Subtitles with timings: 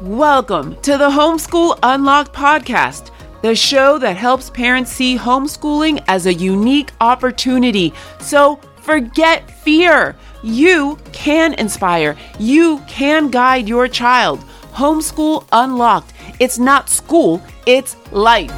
[0.00, 3.10] Welcome to the Homeschool Unlocked podcast,
[3.42, 7.92] the show that helps parents see homeschooling as a unique opportunity.
[8.18, 10.16] So forget fear.
[10.42, 14.40] You can inspire, you can guide your child.
[14.72, 16.12] Homeschool Unlocked.
[16.38, 18.50] It's not school, it's life.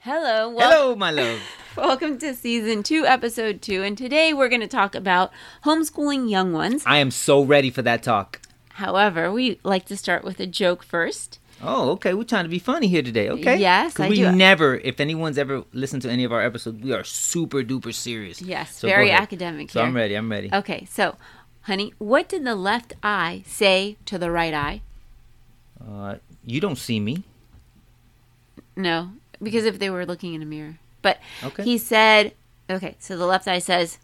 [0.00, 0.50] Hello.
[0.50, 1.40] Wel- Hello, my love.
[1.76, 3.82] Welcome to season two, episode two.
[3.82, 5.32] And today we're going to talk about
[5.64, 6.84] homeschooling young ones.
[6.86, 8.40] I am so ready for that talk.
[8.74, 11.40] However, we like to start with a joke first.
[11.60, 12.14] Oh, okay.
[12.14, 13.56] We're trying to be funny here today, okay?
[13.56, 14.10] Yes, I do.
[14.10, 14.30] we do.
[14.32, 18.40] never, if anyone's ever listened to any of our episodes, we are super duper serious.
[18.40, 19.88] Yes, So very academic So here.
[19.88, 20.14] I'm ready.
[20.14, 20.50] I'm ready.
[20.52, 21.16] Okay, so,
[21.62, 24.82] honey, what did the left eye say to the right eye?
[25.84, 27.24] Uh, you don't see me.
[28.76, 29.10] No,
[29.42, 30.78] because if they were looking in a mirror.
[31.04, 31.62] But Okay.
[31.62, 32.32] he said,
[32.68, 33.98] okay, so the left eye says,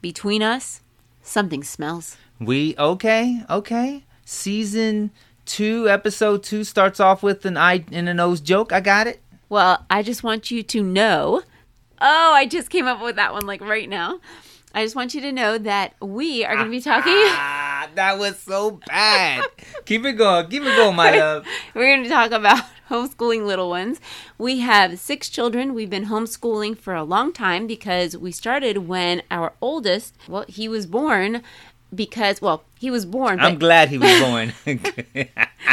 [0.00, 0.80] between us,
[1.22, 2.16] something smells.
[2.40, 4.04] We okay, okay.
[4.24, 5.10] Season
[5.44, 8.72] two, episode two starts off with an eye and a nose joke.
[8.72, 9.20] I got it.
[9.50, 11.42] Well, I just want you to know.
[12.00, 14.18] Oh, I just came up with that one like right now.
[14.74, 17.12] I just want you to know that we are going to be talking.
[17.14, 19.44] Ah, that was so bad.
[19.86, 20.48] keep it going.
[20.48, 21.46] Keep it going, my love.
[21.74, 24.00] We're going to talk about homeschooling little ones.
[24.38, 25.74] We have six children.
[25.74, 30.68] We've been homeschooling for a long time because we started when our oldest, well, he
[30.68, 31.42] was born
[31.94, 33.40] because, well, he was born.
[33.40, 34.52] I'm glad he was born.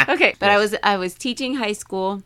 [0.08, 2.22] okay, but I was I was teaching high school.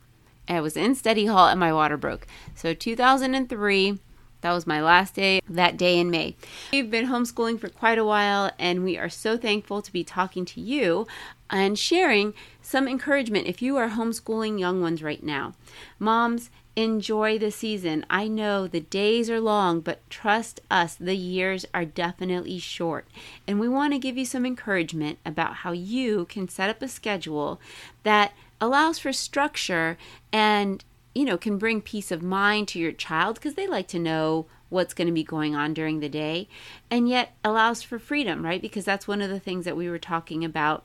[0.49, 2.27] I was in study hall and my water broke.
[2.55, 3.99] So 2003,
[4.41, 6.37] that was my last day that day in May.
[6.73, 10.45] We've been homeschooling for quite a while and we are so thankful to be talking
[10.47, 11.07] to you
[11.51, 15.55] and sharing some encouragement if you are homeschooling young ones right now.
[15.99, 18.07] Moms, enjoy the season.
[18.09, 23.09] I know the days are long, but trust us, the years are definitely short.
[23.49, 26.87] And we want to give you some encouragement about how you can set up a
[26.87, 27.61] schedule
[28.05, 29.99] that allows for structure
[30.33, 30.85] and
[31.19, 34.47] you know can bring peace of mind to your child because they like to know
[34.69, 36.47] what's going to be going on during the day
[36.91, 39.99] and yet allows for freedom right because that's one of the things that we were
[39.99, 40.85] talking about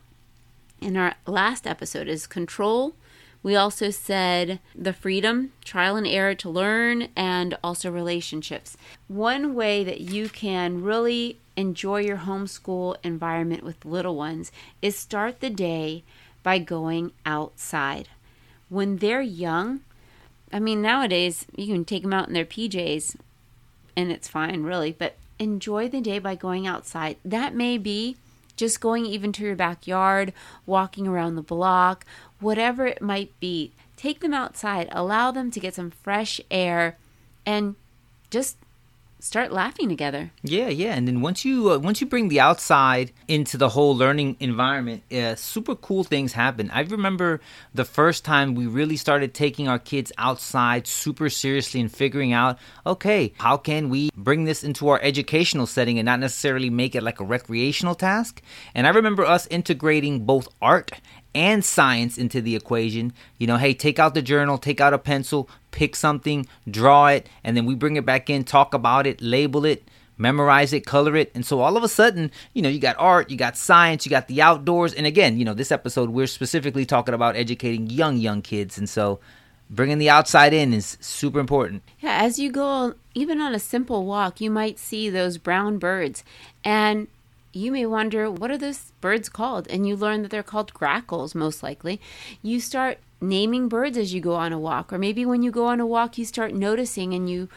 [0.84, 2.96] in our last episode is control.
[3.42, 8.78] We also said the freedom, trial and error to learn, and also relationships.
[9.08, 14.52] One way that you can really enjoy your homeschool environment with little ones
[14.82, 16.04] is start the day
[16.42, 18.10] by going outside.
[18.70, 19.82] When they're young,
[20.54, 23.16] I mean, nowadays you can take them out in their PJs
[23.96, 27.18] and it's fine, really, but enjoy the day by going outside.
[27.26, 28.18] That may be
[28.56, 30.32] just going even to your backyard,
[30.68, 32.06] walking around the block,
[32.40, 33.72] whatever it might be.
[33.98, 36.98] Take them outside, allow them to get some fresh air,
[37.46, 37.76] and
[38.30, 38.58] just
[39.24, 40.32] start laughing together.
[40.44, 43.96] Yeah, yeah, and then once you uh, once you bring the outside into the whole
[43.96, 46.70] learning environment, uh, super cool things happen.
[46.72, 47.40] I remember
[47.74, 52.60] the first time we really started taking our kids outside super seriously and figuring out,
[52.86, 57.02] okay, how can we bring this into our educational setting and not necessarily make it
[57.02, 58.42] like a recreational task?
[58.76, 60.92] And I remember us integrating both art
[61.36, 63.14] and science into the equation.
[63.38, 67.28] You know, hey, take out the journal, take out a pencil, pick something, draw it,
[67.44, 71.16] and then we bring it back in, talk about it, label it, memorize it, color
[71.16, 71.32] it.
[71.34, 74.10] And so all of a sudden, you know, you got art, you got science, you
[74.10, 74.94] got the outdoors.
[74.94, 78.78] And again, you know, this episode, we're specifically talking about educating young, young kids.
[78.78, 79.20] And so
[79.70, 81.84] bringing the outside in is super important.
[82.00, 86.24] Yeah, as you go, even on a simple walk, you might see those brown birds.
[86.64, 87.08] And
[87.54, 89.68] you may wonder, what are those birds called?
[89.70, 92.02] And you learn that they're called grackles, most likely.
[92.42, 94.92] You start naming birds as you go on a walk.
[94.92, 97.50] Or maybe when you go on a walk, you start noticing and you,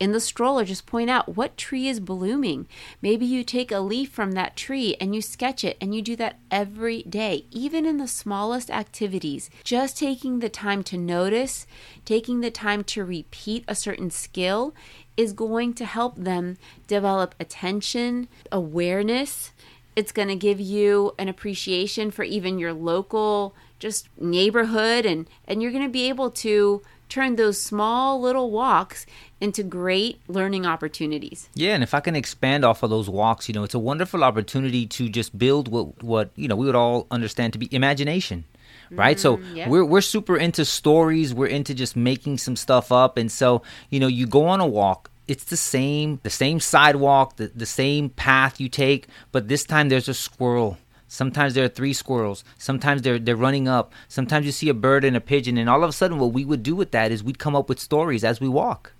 [0.00, 2.66] in the stroller, just point out what tree is blooming.
[3.02, 5.76] Maybe you take a leaf from that tree and you sketch it.
[5.80, 9.50] And you do that every day, even in the smallest activities.
[9.62, 11.66] Just taking the time to notice,
[12.04, 14.74] taking the time to repeat a certain skill
[15.16, 16.56] is going to help them
[16.86, 19.52] develop attention, awareness.
[19.96, 25.60] It's going to give you an appreciation for even your local just neighborhood and and
[25.60, 29.04] you're going to be able to turn those small little walks
[29.40, 31.48] into great learning opportunities.
[31.54, 34.22] Yeah, and if I can expand off of those walks, you know, it's a wonderful
[34.22, 38.44] opportunity to just build what what you know we would all understand to be imagination,
[38.90, 39.18] right?
[39.18, 39.68] so mm, yeah.
[39.68, 41.34] we're we're super into stories.
[41.34, 44.66] We're into just making some stuff up, and so you know, you go on a
[44.66, 45.10] walk.
[45.26, 49.88] It's the same, the same sidewalk, the, the same path you take, but this time
[49.88, 50.76] there's a squirrel.
[51.12, 52.44] Sometimes there are three squirrels.
[52.56, 53.92] Sometimes they're they're running up.
[54.06, 56.44] Sometimes you see a bird and a pigeon, and all of a sudden, what we
[56.44, 58.92] would do with that is we'd come up with stories as we walk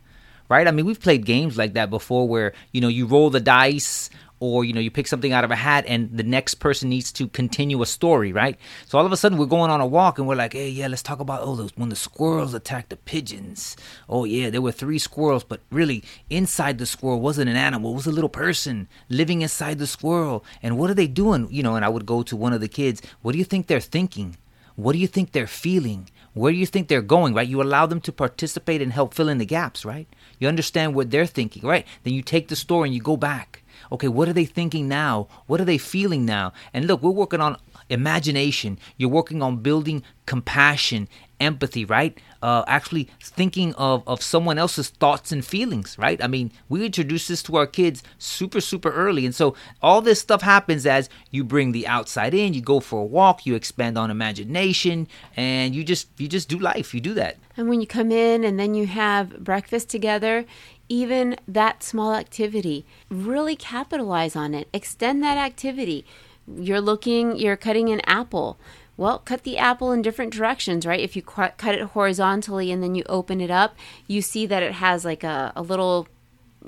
[0.50, 0.68] right?
[0.68, 4.10] I mean, we've played games like that before where, you know, you roll the dice
[4.40, 7.12] or you know you pick something out of a hat and the next person needs
[7.12, 8.58] to continue a story right?
[8.86, 10.88] So all of a sudden we're going on a walk and we're like hey yeah
[10.88, 13.76] let's talk about oh those, when the squirrels attacked the pigeons.
[14.08, 17.96] Oh yeah there were three squirrels but really inside the squirrel wasn't an animal it
[17.96, 20.44] was a little person living inside the squirrel.
[20.62, 21.46] And what are they doing?
[21.50, 23.66] You know and i would go to one of the kids what do you think
[23.66, 24.36] they're thinking?
[24.74, 26.08] What do you think they're feeling?
[26.32, 27.46] Where do you think they're going right?
[27.46, 30.08] You allow them to participate and help fill in the gaps right
[30.40, 31.86] you understand what they're thinking right?
[32.02, 35.28] Then you take the story and you go back okay, what are they thinking now?
[35.46, 36.52] What are they feeling now?
[36.72, 37.56] And look, we're working on
[37.88, 38.78] imagination.
[38.96, 41.08] You're working on building compassion,
[41.40, 42.16] empathy, right?
[42.42, 46.22] Uh, actually thinking of, of someone else's thoughts and feelings, right?
[46.22, 49.26] I mean, we introduce this to our kids super, super early.
[49.26, 53.00] And so all this stuff happens as you bring the outside in, you go for
[53.00, 56.94] a walk, you expand on imagination, and you just you just do life.
[56.94, 57.38] You do that.
[57.56, 60.46] And when you come in and then you have breakfast together,
[60.90, 64.68] even that small activity, really capitalize on it.
[64.74, 66.04] Extend that activity.
[66.46, 68.58] You're looking, you're cutting an apple.
[68.96, 71.00] Well, cut the apple in different directions, right?
[71.00, 73.76] If you cut it horizontally and then you open it up,
[74.08, 76.08] you see that it has like a, a little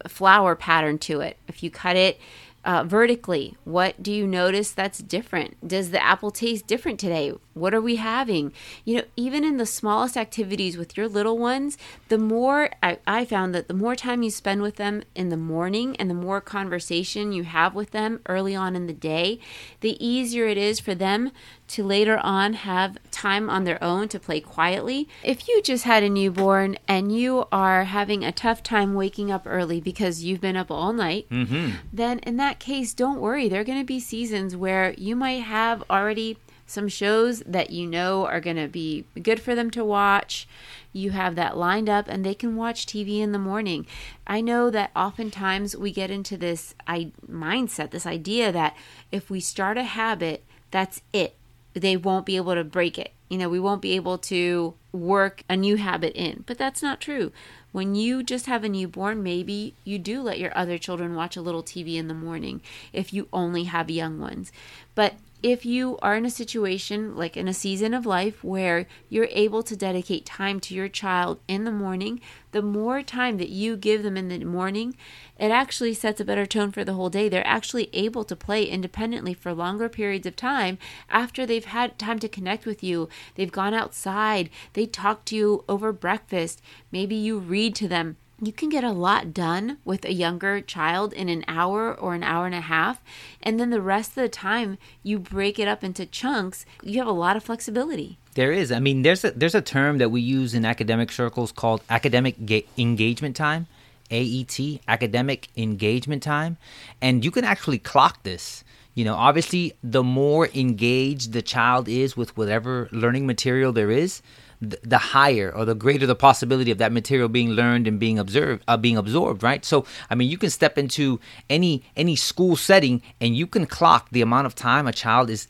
[0.09, 1.37] flower pattern to it.
[1.49, 2.19] If you cut it
[2.65, 5.67] uh, vertically, what do you notice that's different?
[5.67, 7.33] Does the apple taste different today?
[7.55, 8.53] What are we having?
[8.85, 11.77] You know, even in the smallest activities with your little ones,
[12.09, 15.37] the more I, I found that the more time you spend with them in the
[15.37, 19.41] morning and the more conversation you have with them early on in the day,
[19.81, 21.33] the easier it is for them
[21.73, 25.09] to later on have time on their own to play quietly.
[25.23, 29.43] If you just had a newborn and you are having a tough time waking up
[29.47, 31.77] early because you've been up all night, mm-hmm.
[31.93, 33.49] then in that case, don't worry.
[33.49, 36.37] There are going to be seasons where you might have already
[36.67, 40.49] some shows that you know are going to be good for them to watch.
[40.93, 43.87] You have that lined up and they can watch TV in the morning.
[44.27, 48.77] I know that oftentimes we get into this I- mindset, this idea that
[49.11, 51.37] if we start a habit, that's it.
[51.75, 53.13] They won't be able to break it.
[53.29, 56.45] You know, we won't be able to work a new habit in.
[56.47, 57.33] But that's not true.
[57.73, 61.43] When you just have a newborn, maybe you do let your other children watch a
[61.43, 62.61] little TV in the morning
[62.93, 64.53] if you only have young ones.
[64.95, 69.29] But if you are in a situation like in a season of life where you're
[69.33, 72.21] able to dedicate time to your child in the morning,
[72.53, 74.97] the more time that you give them in the morning,
[75.39, 77.29] it actually sets a better tone for the whole day.
[77.29, 80.79] They're actually able to play independently for longer periods of time
[81.09, 83.09] after they've had time to connect with you.
[83.35, 86.63] They've gone outside, they talk to you over breakfast,
[86.93, 91.13] maybe you read to them you can get a lot done with a younger child
[91.13, 93.01] in an hour or an hour and a half.
[93.41, 96.67] And then the rest of the time, you break it up into chunks.
[96.83, 98.19] You have a lot of flexibility.
[98.35, 98.73] There is.
[98.73, 102.45] I mean, there's a, there's a term that we use in academic circles called academic
[102.45, 103.69] ga- engagement time,
[104.11, 106.57] AET, academic engagement time.
[107.01, 108.65] And you can actually clock this.
[108.95, 114.21] You know, obviously, the more engaged the child is with whatever learning material there is,
[114.63, 118.63] the higher or the greater the possibility of that material being learned and being observed
[118.69, 119.65] uh, being absorbed right?
[119.65, 121.19] So i mean you can step into
[121.51, 125.49] any any school setting and you can clock the amount of time a child is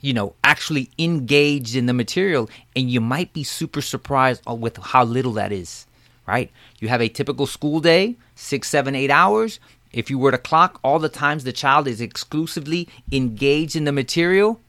[0.00, 5.04] you know actually engaged in the material and you might be super surprised with how
[5.04, 5.86] little that is
[6.26, 6.50] right?
[6.78, 9.60] You have a typical school day six seven eight hours.
[9.92, 13.92] If you were to clock all the times the child is exclusively engaged in the
[13.92, 14.60] material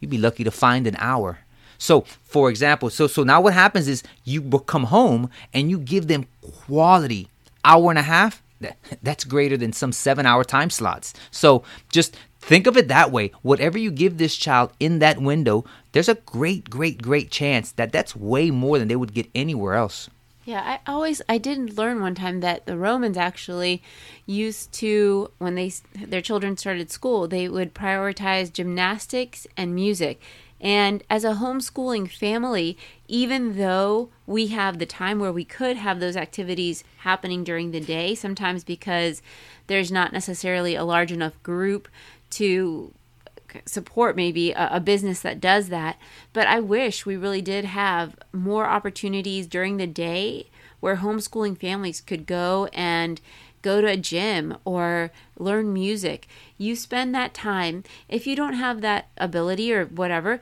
[0.00, 1.40] you'd be lucky to find an hour
[1.78, 6.08] so, for example, so so now what happens is you come home and you give
[6.08, 7.28] them quality
[7.64, 8.42] hour and a half.
[8.60, 11.14] That, That's greater than some seven hour time slots.
[11.30, 13.32] So just think of it that way.
[13.42, 17.92] Whatever you give this child in that window, there's a great, great, great chance that
[17.92, 20.10] that's way more than they would get anywhere else.
[20.44, 23.82] Yeah, I always I didn't learn one time that the Romans actually
[24.24, 30.22] used to when they their children started school, they would prioritize gymnastics and music
[30.60, 36.00] and as a homeschooling family, even though we have the time where we could have
[36.00, 39.22] those activities happening during the day, sometimes because
[39.68, 41.88] there's not necessarily a large enough group
[42.30, 42.92] to
[43.64, 45.98] support maybe a, a, business that does that.
[46.32, 50.48] But I wish we really did have more opportunities during the day
[50.80, 53.20] where homeschooling families could go and
[53.62, 56.28] go to a gym or learn music.
[56.56, 57.84] You spend that time.
[58.08, 60.40] If you don't have that ability or whatever,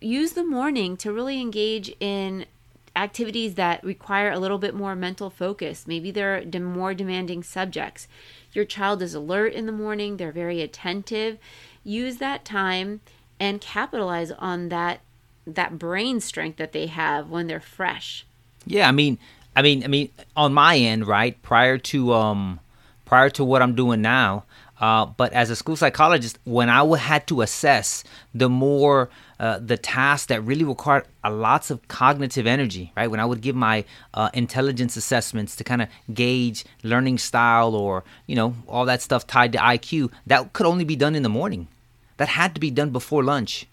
[0.00, 2.46] use the morning to really engage in
[2.94, 5.86] activities that require a little bit more mental focus.
[5.86, 8.06] Maybe they're more demanding subjects.
[8.52, 11.38] Your child is alert in the morning, they're very attentive.
[11.84, 13.00] Use that time
[13.40, 15.00] and capitalize on that
[15.44, 18.24] that brain strength that they have when they're fresh.
[18.64, 19.18] Yeah, I mean,
[19.54, 21.40] I mean, I mean, on my end, right?
[21.42, 22.60] Prior to um,
[23.04, 24.44] prior to what I'm doing now,
[24.80, 28.02] uh, but as a school psychologist, when I had to assess
[28.34, 33.08] the more uh, the tasks that really required a lots of cognitive energy, right?
[33.08, 38.02] When I would give my uh, intelligence assessments to kind of gauge learning style or
[38.26, 41.28] you know all that stuff tied to IQ, that could only be done in the
[41.28, 41.68] morning.
[42.16, 43.66] That had to be done before lunch.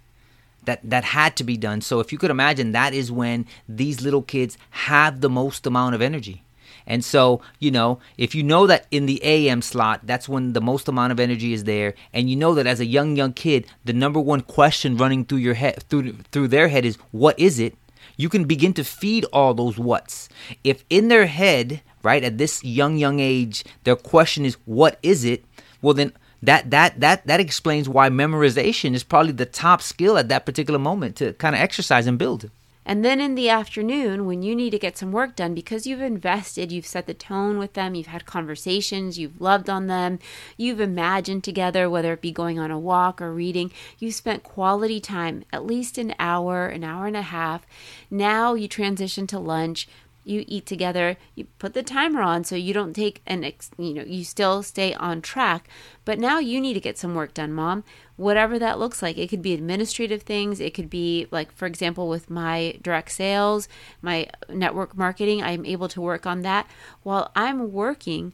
[0.66, 1.82] That that had to be done.
[1.82, 5.96] So if you could imagine, that is when these little kids have the most amount
[5.96, 6.44] of energy.
[6.89, 10.62] And so, you know, if you know that in the AM slot, that's when the
[10.62, 13.68] most amount of energy is there, and you know that as a young young kid,
[13.86, 17.60] the number one question running through your head through through their head is what is
[17.60, 17.75] it?
[18.18, 20.30] You can begin to feed all those whats.
[20.63, 25.24] If in their head, right, at this young young age, their question is what is
[25.24, 25.46] it?
[25.82, 30.29] Well then that that that that explains why memorization is probably the top skill at
[30.29, 32.50] that particular moment to kind of exercise and build.
[32.89, 36.01] And then in the afternoon, when you need to get some work done, because you've
[36.01, 40.17] invested, you've set the tone with them, you've had conversations, you've loved on them,
[40.58, 45.00] you've imagined together, whether it be going on a walk or reading, you've spent quality
[45.00, 47.67] time, at least an hour, an hour and a half.
[48.10, 49.88] Now you transition to lunch
[50.24, 53.94] you eat together you put the timer on so you don't take an ex, you
[53.94, 55.68] know you still stay on track.
[56.06, 57.84] But now you need to get some work done mom.
[58.16, 59.18] Whatever that looks like.
[59.18, 60.60] It could be administrative things.
[60.60, 63.68] It could be like for example with my direct sales
[64.02, 66.68] my network marketing i'm able to work on that.
[67.04, 68.34] While i'm working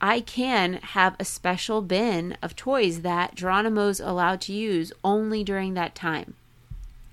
[0.00, 5.72] I can have a special bin of toys that Geronimo's allowed to use only during
[5.74, 6.34] that time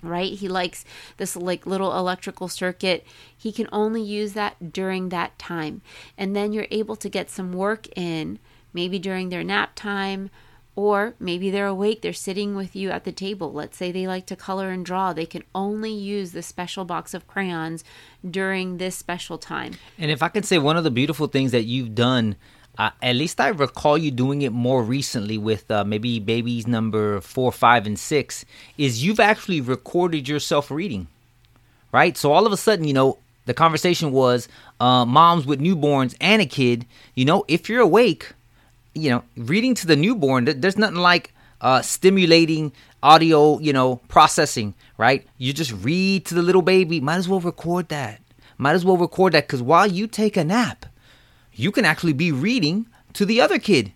[0.02, 0.34] right?
[0.34, 0.86] He likes
[1.18, 3.06] this like little electrical circuit.
[3.36, 5.82] He can only use that during that time.
[6.18, 8.40] And then you're able to get some work in
[8.74, 10.30] maybe during their nap time
[10.76, 13.52] or maybe they're awake they're sitting with you at the table.
[13.52, 15.14] Let's say they like to color and draw.
[15.14, 17.84] They can only use the special box of crayons
[18.30, 19.74] during this special time.
[19.98, 22.36] And if i could say one of the beautiful things that you've done
[22.82, 27.22] uh, at least I recall you doing it more recently with uh, maybe babies number
[27.22, 28.44] four, five, and six.
[28.76, 31.06] Is you've actually recorded yourself reading,
[31.92, 32.18] right?
[32.18, 34.48] So all of a sudden, you know, the conversation was
[34.80, 36.88] uh, moms with newborns and a kid.
[37.14, 38.34] You know, if you're awake,
[38.96, 42.72] you know, reading to the newborn, there's nothing like uh, stimulating
[43.04, 45.24] audio, you know, processing, right?
[45.38, 47.00] You just read to the little baby.
[47.00, 48.22] Might as well record that.
[48.58, 50.88] Might as well record that because while you take a nap,
[51.62, 53.92] you can actually be reading to the other kid,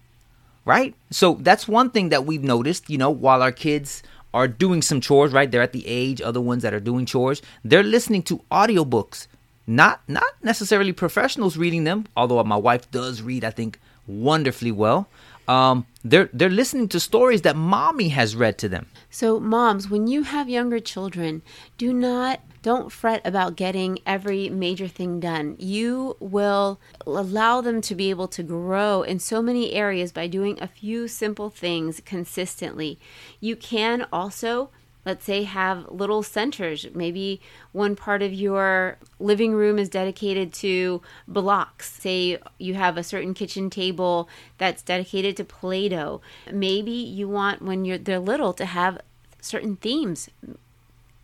[0.65, 0.93] right?
[1.09, 4.03] So that's one thing that we've noticed, you know, while our kids
[4.33, 5.49] are doing some chores, right?
[5.49, 9.27] They're at the age, other ones that are doing chores, they're listening to audiobooks.
[9.67, 15.07] Not not necessarily professionals reading them, although my wife does read, I think, wonderfully well.
[15.47, 18.87] Um, they're they're listening to stories that mommy has read to them.
[19.09, 21.41] So, moms, when you have younger children,
[21.77, 25.55] do not don't fret about getting every major thing done.
[25.59, 30.57] You will allow them to be able to grow in so many areas by doing
[30.59, 32.99] a few simple things consistently.
[33.39, 34.71] You can also
[35.05, 36.87] let's say have little centers.
[36.93, 37.39] Maybe
[37.71, 41.93] one part of your living room is dedicated to blocks.
[41.93, 46.21] Say you have a certain kitchen table that's dedicated to play-doh.
[46.51, 48.99] Maybe you want when you're they're little to have
[49.41, 50.29] certain themes.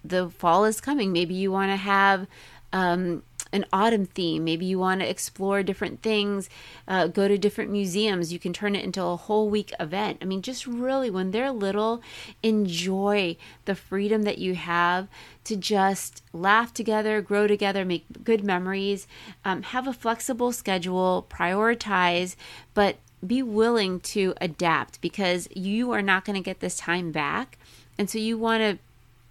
[0.04, 1.12] The fall is coming.
[1.12, 2.28] Maybe you want to have
[2.74, 3.24] um,
[3.54, 4.44] an autumn theme.
[4.44, 6.50] Maybe you want to explore different things,
[6.88, 8.32] uh, go to different museums.
[8.32, 10.20] You can turn it into a whole week event.
[10.22, 12.02] I mean, just really, when they're little,
[12.44, 15.08] enjoy the freedom that you have
[15.44, 19.08] to just laugh together, grow together, make good memories,
[19.44, 22.36] um, have a flexible schedule, prioritize,
[22.74, 27.58] but be willing to adapt because you are not going to get this time back.
[27.98, 28.80] And so you want to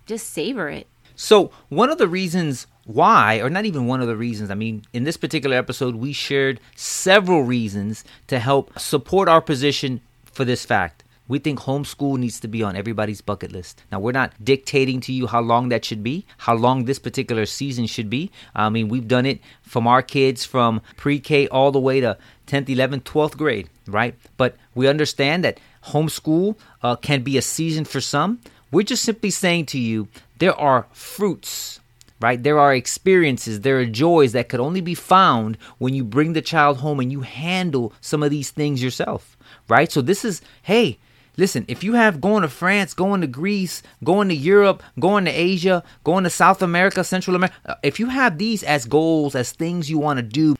[0.07, 0.87] just savor it.
[1.17, 4.83] So, one of the reasons why, or not even one of the reasons, I mean,
[4.93, 10.65] in this particular episode, we shared several reasons to help support our position for this
[10.65, 11.05] fact.
[11.29, 13.85] We think homeschool needs to be on everybody's bucket list.
[13.93, 17.47] Now, we're not dictating to you how long that should be, how long this particular
[17.47, 18.33] season should be.
[18.53, 22.19] I mean, we've done it from our kids from pre K all the way to
[22.49, 24.17] 10th, 11th, 12th grade, right?
[24.37, 28.41] But we understand that homeschool uh, can be a season for some.
[28.73, 30.09] We're just simply saying to you
[30.39, 31.80] there are fruits,
[32.21, 32.43] right?
[32.43, 36.43] There are experiences, there are joys that could only be found when you bring the
[36.43, 39.37] child home and you handle some of these things yourself,
[39.69, 39.91] right?
[39.91, 40.99] So this is, hey,
[41.37, 45.31] Listen, if you have going to France, going to Greece, going to Europe, going to
[45.31, 49.53] Asia, going to South America, Central America, uh, if you have these as goals, as
[49.53, 50.55] things you want to do,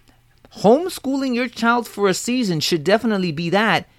[0.59, 3.91] homeschooling your child for a season should definitely be that,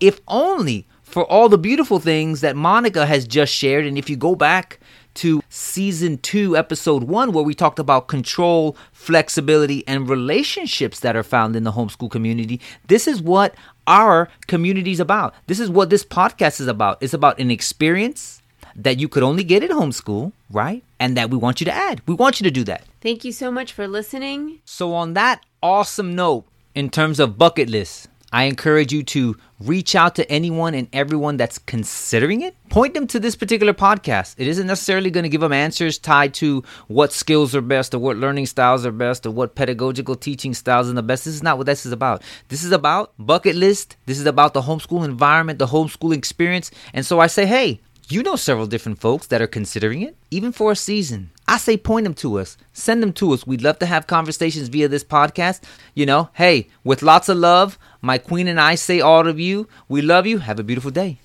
[0.00, 3.84] if only for all the beautiful things that Monica has just shared.
[3.84, 4.79] And if you go back
[5.20, 11.22] to season two, episode one, where we talked about control, flexibility, and relationships that are
[11.22, 12.58] found in the homeschool community.
[12.86, 13.54] This is what
[13.86, 15.34] our community is about.
[15.46, 17.02] This is what this podcast is about.
[17.02, 18.40] It's about an experience
[18.74, 20.82] that you could only get at homeschool, right?
[20.98, 22.00] And that we want you to add.
[22.06, 22.84] We want you to do that.
[23.02, 24.60] Thank you so much for listening.
[24.64, 29.94] So, on that awesome note, in terms of bucket list, I encourage you to reach
[29.94, 32.54] out to anyone and everyone that's considering it.
[32.68, 34.36] Point them to this particular podcast.
[34.38, 37.98] It isn't necessarily going to give them answers tied to what skills are best or
[37.98, 41.24] what learning styles are best or what pedagogical teaching styles are the best.
[41.24, 42.22] This is not what this is about.
[42.48, 43.96] This is about bucket list.
[44.06, 46.70] This is about the homeschool environment, the homeschool experience.
[46.94, 50.52] And so I say, hey, you know several different folks that are considering it, even
[50.52, 51.30] for a season.
[51.50, 53.44] I say point them to us, send them to us.
[53.44, 55.62] We'd love to have conversations via this podcast.
[55.94, 59.66] You know, hey, with lots of love, my queen and I say all of you,
[59.88, 60.38] we love you.
[60.38, 61.18] Have a beautiful day.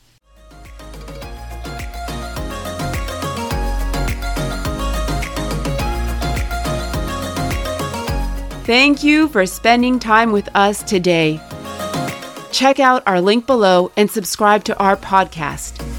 [8.65, 11.39] Thank you for spending time with us today.
[12.51, 15.94] Check out our link below and subscribe to our podcast.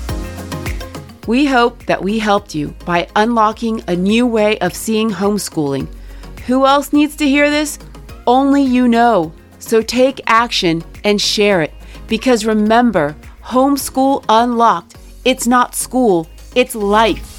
[1.27, 5.89] We hope that we helped you by unlocking a new way of seeing homeschooling.
[6.47, 7.81] Who else needs to hear this?
[8.29, 9.33] Only you know.
[9.59, 11.75] So take action and share it.
[12.07, 14.97] Because remember, homeschool unlocked.
[15.25, 17.36] It's not school, it's life.